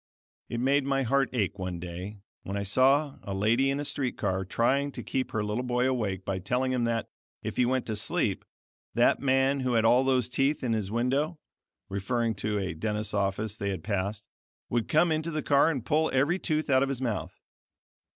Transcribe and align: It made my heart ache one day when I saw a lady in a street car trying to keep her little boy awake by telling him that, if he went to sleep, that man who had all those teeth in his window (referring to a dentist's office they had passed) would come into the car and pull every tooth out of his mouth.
It 0.49 0.59
made 0.59 0.83
my 0.83 1.03
heart 1.03 1.29
ache 1.31 1.59
one 1.59 1.79
day 1.79 2.17
when 2.41 2.57
I 2.57 2.63
saw 2.63 3.19
a 3.21 3.35
lady 3.35 3.69
in 3.69 3.79
a 3.79 3.85
street 3.85 4.17
car 4.17 4.43
trying 4.43 4.91
to 4.93 5.03
keep 5.03 5.29
her 5.29 5.43
little 5.43 5.61
boy 5.63 5.87
awake 5.87 6.25
by 6.25 6.39
telling 6.39 6.71
him 6.71 6.85
that, 6.85 7.07
if 7.43 7.55
he 7.57 7.67
went 7.67 7.85
to 7.85 7.95
sleep, 7.95 8.43
that 8.95 9.19
man 9.19 9.59
who 9.59 9.73
had 9.73 9.85
all 9.85 10.03
those 10.03 10.27
teeth 10.27 10.63
in 10.63 10.73
his 10.73 10.89
window 10.89 11.37
(referring 11.87 12.33
to 12.37 12.57
a 12.57 12.73
dentist's 12.73 13.13
office 13.13 13.55
they 13.55 13.69
had 13.69 13.83
passed) 13.83 14.27
would 14.71 14.87
come 14.87 15.11
into 15.11 15.29
the 15.29 15.43
car 15.43 15.69
and 15.69 15.85
pull 15.85 16.09
every 16.11 16.39
tooth 16.39 16.67
out 16.67 16.81
of 16.81 16.89
his 16.89 16.99
mouth. 16.99 17.39